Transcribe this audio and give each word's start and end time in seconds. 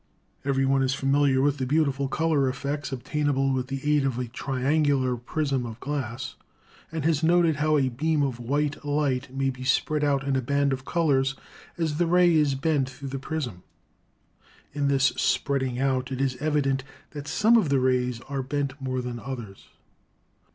Every 0.43 0.65
one 0.65 0.81
is 0.81 0.95
familiar 0.95 1.43
with 1.43 1.59
the 1.59 1.67
beautiful 1.67 2.07
color 2.07 2.49
effects 2.49 2.91
obtainable 2.91 3.53
with 3.53 3.67
the 3.67 3.87
aid 3.95 4.03
of 4.03 4.17
a 4.17 4.25
triangular 4.27 5.15
prism 5.15 5.63
of 5.63 5.79
glass, 5.79 6.33
and 6.91 7.05
has 7.05 7.21
noted 7.21 7.57
how 7.57 7.77
a 7.77 7.89
beam 7.89 8.23
of 8.23 8.39
"white" 8.39 8.83
light 8.83 9.31
may 9.31 9.51
be 9.51 9.63
spread 9.63 10.03
out 10.03 10.23
into 10.23 10.39
a 10.39 10.41
band 10.41 10.73
of 10.73 10.85
colors 10.85 11.35
as 11.77 11.97
the 11.99 12.07
ray 12.07 12.33
is 12.33 12.55
bent 12.55 12.89
through 12.89 13.09
the 13.09 13.19
prism. 13.19 13.61
In 14.73 14.87
this 14.87 15.13
spreading 15.17 15.77
out 15.79 16.11
it 16.11 16.19
is 16.19 16.35
evident 16.37 16.83
that 17.11 17.27
some 17.27 17.55
of 17.55 17.69
the 17.69 17.79
rays 17.79 18.21
are 18.21 18.41
bent 18.41 18.81
more 18.81 19.01
than 19.03 19.19
others. 19.19 19.67